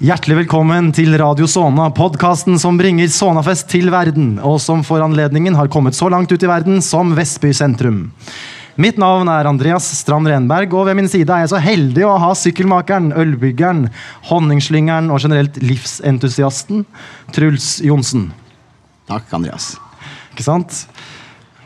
[0.00, 5.52] Hjertelig velkommen til Radio Sona, podkasten som bringer Sonafest til verden, og som for anledningen
[5.58, 7.98] har kommet så langt ut i verden som Vestby sentrum.
[8.80, 12.14] Mitt navn er Andreas Strand Renberg, og ved min side er jeg så heldig å
[12.22, 13.90] ha sykkelmakeren, ølbyggeren,
[14.30, 16.86] honningslyngeren og generelt livsentusiasten
[17.36, 18.30] Truls Johnsen.
[19.04, 19.74] Takk, Andreas.
[20.32, 20.86] Ikke sant?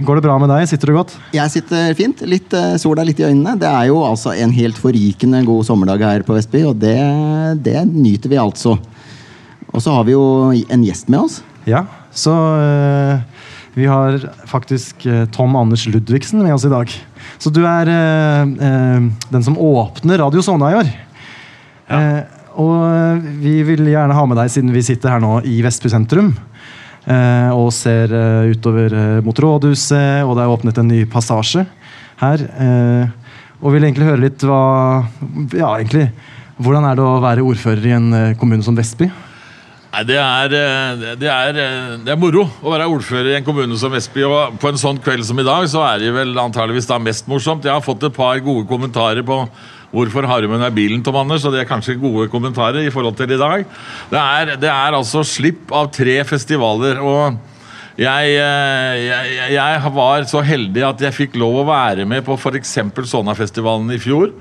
[0.00, 0.64] Går det bra med deg?
[0.70, 1.12] Sitter du godt?
[1.36, 2.22] Jeg sitter fint.
[2.24, 3.58] Litt uh, Sol er litt i øynene.
[3.60, 6.96] Det er jo altså en helt forrykende god sommerdag her på Vestby, og det,
[7.64, 8.78] det nyter vi altså.
[9.72, 11.42] Og så har vi jo en gjest med oss.
[11.68, 13.20] Ja, så uh,
[13.76, 14.16] vi har
[14.48, 16.92] faktisk uh, Tom Anders Ludvigsen med oss i dag.
[17.42, 20.88] Så du er den som åpner Radio Sona i år.
[21.92, 22.22] Ja.
[22.56, 26.30] og vi vil gjerne ha med deg, siden vi sitter her nå i Vestby sentrum.
[27.02, 31.64] Eh, og ser eh, utover eh, mot rådhuset, og det er åpnet en ny passasje
[32.22, 32.44] her.
[33.58, 35.02] og vil egentlig høre litt hva
[35.50, 36.06] Ja, egentlig.
[36.62, 39.08] Hvordan er det å være ordfører i en kommune som Vestby?
[39.92, 40.46] Nei, det er,
[41.20, 41.50] det, er,
[42.00, 44.22] det er, moro å være ordfører i en kommune som Vestby.
[44.24, 47.28] Og på en sånn kveld som i dag, så er det vel antageligvis da mest
[47.28, 47.68] morsomt.
[47.68, 49.42] Jeg har fått et par gode kommentarer på
[49.92, 51.44] Hvorfor Harmen er bilen, Tom Anders?
[51.44, 53.66] Og det er kanskje gode kommentarer i forhold til i dag.
[54.08, 57.02] Det er, det er altså slipp av tre festivaler.
[57.04, 57.36] og
[58.00, 62.38] jeg, eh, jeg, jeg, var så heldig at jeg fikk lov å være med på
[62.40, 62.78] f.eks.
[63.12, 64.32] Sona-festivalen i fjor.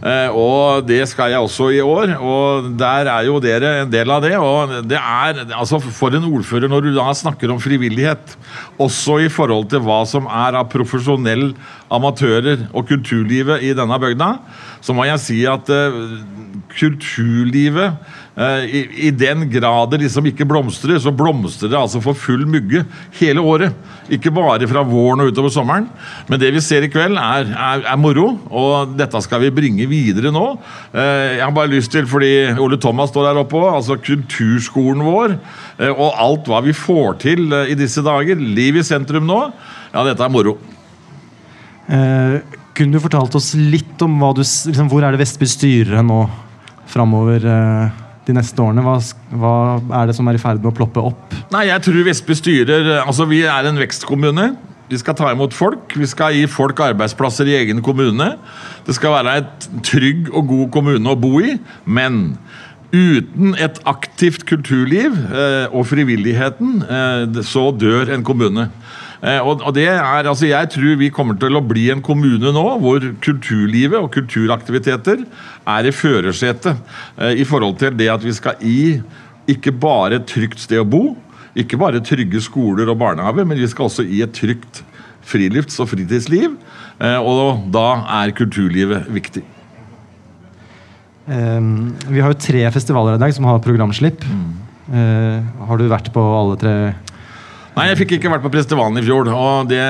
[0.00, 4.08] Eh, og det skal jeg også i år, og der er jo dere en del
[4.08, 4.32] av det.
[4.40, 8.36] Og det er altså for en ordfører, når du da snakker om frivillighet,
[8.80, 11.52] også i forhold til hva som er av profesjonelle
[11.92, 14.32] amatører og kulturlivet i denne bygda,
[14.80, 16.14] så må jeg si at uh,
[16.72, 17.96] kulturlivet
[18.38, 22.46] uh, i, i, den grad det liksom ikke blomstrer, så blomstrer det altså for full
[22.48, 22.84] mugge
[23.18, 23.76] hele året.
[24.10, 25.88] Ikke bare fra våren og utover sommeren.
[26.30, 29.88] Men det vi ser i kveld, er, er, er moro, og dette skal vi bringe
[29.90, 30.46] videre nå.
[30.94, 35.04] Uh, jeg har bare lyst til, fordi Ole Thomas står her oppe òg, altså kulturskolen
[35.06, 35.38] vår,
[35.90, 38.36] og alt hva vi får til i disse dager.
[38.40, 39.46] Liv i sentrum nå.
[39.94, 40.58] Ja, dette er moro.
[41.90, 42.38] Eh,
[42.76, 46.22] kunne du fortalt oss litt om du, liksom, hvor er det Vestby styrer nå
[46.90, 48.84] framover eh, de neste årene?
[48.84, 48.96] Hva,
[49.32, 49.54] hva,
[50.00, 51.38] er det som er i ferd med å ploppe opp?
[51.54, 54.50] Nei, jeg tror Vestby styrer Altså, vi er en vekstkommune.
[54.90, 55.94] Vi skal ta imot folk.
[55.94, 58.32] Vi skal gi folk arbeidsplasser i egen kommune.
[58.86, 61.54] Det skal være et trygg og god kommune å bo i.
[61.86, 62.34] Men
[62.90, 68.66] uten et aktivt kulturliv eh, og frivilligheten, eh, så dør en kommune.
[69.20, 72.66] Eh, og, det er, altså Jeg tror vi kommer til å bli en kommune nå
[72.80, 75.26] hvor kulturlivet og kulturaktiviteter
[75.68, 76.78] er i førersetet
[77.20, 79.00] eh, i forhold til det at vi skal i
[79.50, 81.02] ikke bare et trygt sted å bo,
[81.58, 84.84] ikke bare trygge skoler og barnehaver, men vi skal også i et trygt
[85.26, 86.54] frilufts- og fritidsliv.
[87.00, 87.88] Eh, og da
[88.20, 89.42] er kulturlivet viktig.
[91.30, 94.24] Um, vi har jo tre festivaler i dag som har programslipp.
[94.26, 94.46] Mm.
[94.90, 96.74] Uh, har du vært på alle tre?
[97.70, 99.82] Nei, jeg fikk ikke vært på Prestevalen i fjor, og det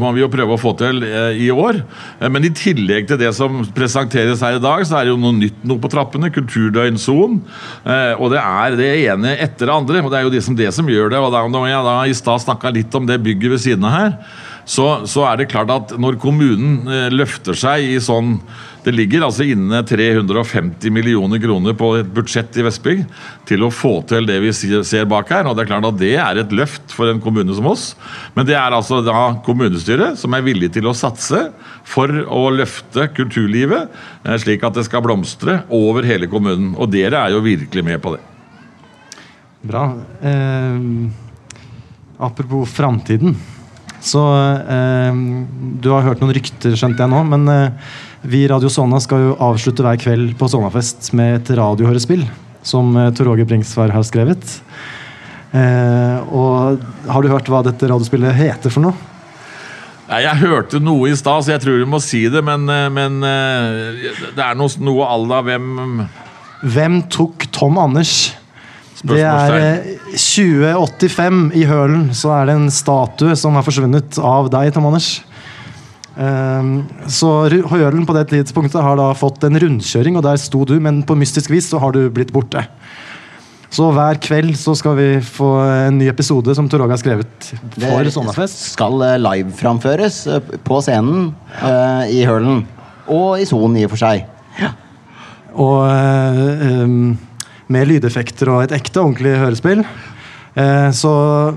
[0.00, 1.82] må vi jo prøve å få til eh, i år.
[2.16, 5.18] Eh, men i tillegg til det som presenteres her i dag, så er det jo
[5.20, 6.32] noe nytt noe på trappene.
[6.34, 7.42] Kulturdøgnson.
[7.84, 10.00] Eh, og det er det ene etter det andre.
[10.00, 11.20] Og det er jo det som, det som gjør det.
[11.20, 14.16] Og da jeg da i stad snakka litt om det bygget ved siden av her,
[14.64, 18.38] så, så er det klart at når kommunen løfter seg i sånn
[18.84, 22.98] det ligger altså inne 350 millioner kroner på et budsjett i Vestby
[23.48, 25.48] til å få til det vi ser bak her.
[25.48, 27.86] og Det er klart at det er et løft for en kommune som oss.
[28.36, 31.46] Men det er altså da kommunestyret som er villig til å satse
[31.88, 33.88] for å løfte kulturlivet,
[34.26, 36.74] eh, slik at det skal blomstre over hele kommunen.
[36.76, 38.22] Og dere er jo virkelig med på det.
[39.64, 39.86] Bra.
[40.20, 40.80] Eh,
[42.20, 43.32] apropos framtiden.
[44.04, 44.20] Så
[44.68, 45.20] eh,
[45.80, 47.22] Du har hørt noen rykter, skjønte jeg nå.
[47.32, 47.94] men eh,
[48.24, 52.24] vi i Radio Sona skal jo avslutte hver kveld på Sonafest med et radiohørespill
[52.64, 54.44] som eh, Tor Åge Bringsvær har skrevet.
[55.54, 59.10] Eh, og Har du hørt hva dette radiospillet heter for noe?
[60.08, 62.42] Nei, Jeg hørte noe i stad, så jeg tror du må si det.
[62.44, 66.06] Men, eh, men eh, det er noe, noe à la hvem
[66.64, 68.32] Hvem tok Tom Anders?
[69.04, 69.84] Det er
[70.16, 75.18] 2085 i Hølen, så er det en statue som har forsvunnet av deg, Tom Anders.
[76.14, 77.30] Um, så
[77.72, 81.16] Hølen på det tidspunktet har da fått en rundkjøring, og der sto du, men på
[81.18, 82.64] mystisk vis så har du blitt borte.
[83.74, 85.48] Så hver kveld så skal vi få
[85.88, 88.60] en ny episode som Tor Åge har skrevet for Sonnafest.
[88.60, 92.62] Det skal eh, liveframføres eh, på scenen uh, i Hølen.
[93.10, 94.28] Og i Son, i og for seg.
[94.60, 94.70] Ja.
[95.58, 97.16] Og uh, um,
[97.72, 99.84] med lydeffekter og et ekte, ordentlig hørespill.
[100.56, 101.10] Eh, Så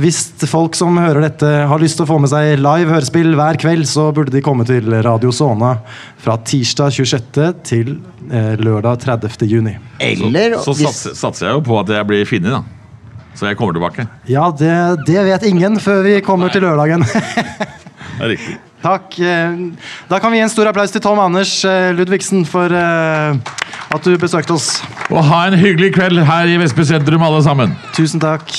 [0.00, 3.58] hvis folk som hører dette, har lyst til å få med seg live hørespill hver
[3.60, 5.74] kveld, så burde de komme til Radio Sona
[6.22, 7.52] fra tirsdag 26.
[7.68, 7.98] til
[8.30, 9.44] eh, lørdag 30.
[9.50, 9.76] juni.
[10.00, 12.62] Eller Så så satser, satser jeg jo på at jeg blir funnet, da.
[13.38, 14.08] Så jeg kommer tilbake.
[14.26, 14.72] Ja, det,
[15.06, 17.04] det vet ingen før vi kommer til lørdagen.
[18.18, 18.54] Det er riktig.
[18.82, 19.14] Takk.
[19.22, 19.58] eh,
[20.10, 21.52] Da kan vi gi en stor applaus til Tom Anders
[21.94, 24.80] Ludvigsen for at du besøkte oss.
[25.08, 27.72] Og ha en hyggelig kveld her i Vestby sentrum, alle sammen.
[27.96, 28.52] Tusen takk.